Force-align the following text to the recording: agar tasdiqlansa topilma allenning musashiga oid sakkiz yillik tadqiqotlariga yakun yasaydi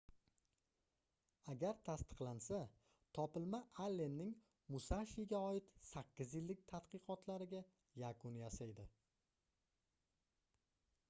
agar 1.53 1.75
tasdiqlansa 1.89 2.61
topilma 3.17 3.59
allenning 3.83 4.31
musashiga 4.77 5.43
oid 5.51 5.69
sakkiz 5.91 6.35
yillik 6.39 6.65
tadqiqotlariga 6.73 7.63
yakun 8.07 8.43
yasaydi 8.43 8.89